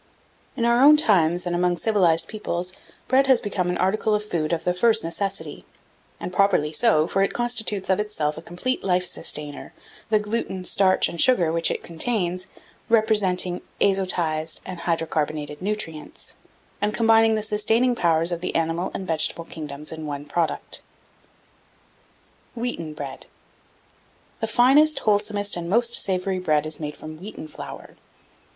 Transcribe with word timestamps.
1671. 0.55 0.57
In 0.57 0.65
our 0.65 0.83
own 0.83 0.97
times, 0.97 1.45
and 1.45 1.55
among 1.55 1.77
civilized 1.77 2.27
peoples, 2.27 2.73
bread 3.07 3.27
has 3.27 3.39
become 3.39 3.69
an 3.69 3.77
article 3.77 4.15
of 4.15 4.23
food 4.25 4.51
of 4.51 4.63
the 4.63 4.73
first 4.73 5.03
necessity; 5.03 5.63
and 6.19 6.33
properly 6.33 6.73
so, 6.73 7.05
for 7.05 7.21
it 7.21 7.33
constitutes 7.33 7.87
of 7.87 7.99
itself 7.99 8.35
a 8.35 8.41
complete 8.41 8.83
life 8.83 9.05
sustainer, 9.05 9.73
the 10.09 10.17
gluten, 10.17 10.65
starch, 10.65 11.07
and 11.07 11.21
sugar, 11.21 11.51
which 11.51 11.69
it 11.69 11.83
contains, 11.83 12.47
representing 12.89 13.61
azotized 13.79 14.59
and 14.65 14.79
hydro 14.79 15.05
carbonated 15.05 15.61
nutrients, 15.61 16.33
and 16.81 16.95
combining 16.95 17.35
the 17.35 17.43
sustaining 17.43 17.93
powers 17.93 18.31
of 18.31 18.41
the 18.41 18.55
animal 18.55 18.89
and 18.95 19.05
vegetable 19.07 19.45
kingdoms 19.45 19.91
in 19.91 20.07
one 20.07 20.25
product. 20.25 20.81
1672. 22.55 22.59
WHEATEN 22.59 22.93
BREAD. 22.95 23.25
The 24.39 24.51
finest, 24.51 24.99
wholesomest, 25.05 25.55
and 25.55 25.69
most 25.69 25.93
savoury 25.93 26.39
bread 26.39 26.65
is 26.65 26.79
made 26.79 26.97
from 26.97 27.19
wheaten 27.19 27.47
flour. 27.47 27.91